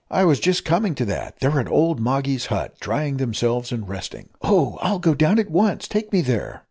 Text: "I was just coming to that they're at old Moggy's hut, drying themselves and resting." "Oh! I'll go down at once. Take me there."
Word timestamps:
"I 0.09 0.25
was 0.25 0.39
just 0.39 0.65
coming 0.65 0.95
to 0.95 1.05
that 1.05 1.37
they're 1.39 1.59
at 1.59 1.67
old 1.69 1.99
Moggy's 1.99 2.47
hut, 2.47 2.73
drying 2.79 3.17
themselves 3.17 3.71
and 3.71 3.87
resting." 3.87 4.29
"Oh! 4.41 4.79
I'll 4.81 4.97
go 4.97 5.13
down 5.13 5.37
at 5.37 5.51
once. 5.51 5.87
Take 5.87 6.11
me 6.11 6.21
there." 6.21 6.59